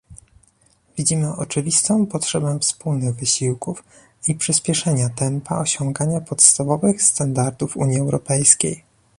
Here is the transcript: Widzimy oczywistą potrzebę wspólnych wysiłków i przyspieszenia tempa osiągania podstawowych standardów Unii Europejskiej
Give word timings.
Widzimy 0.97 1.35
oczywistą 1.35 2.05
potrzebę 2.05 2.59
wspólnych 2.59 3.15
wysiłków 3.15 3.83
i 4.27 4.35
przyspieszenia 4.35 5.09
tempa 5.09 5.59
osiągania 5.59 6.21
podstawowych 6.21 7.01
standardów 7.03 7.77
Unii 7.77 7.99
Europejskiej 7.99 8.83